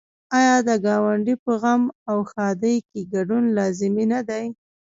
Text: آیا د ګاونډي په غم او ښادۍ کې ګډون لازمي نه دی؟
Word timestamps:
آیا 0.37 0.55
د 0.67 0.69
ګاونډي 0.85 1.35
په 1.43 1.51
غم 1.61 1.83
او 2.09 2.17
ښادۍ 2.31 2.77
کې 2.89 3.01
ګډون 3.13 3.43
لازمي 3.57 4.05
نه 4.13 4.19
دی؟ 4.29 4.45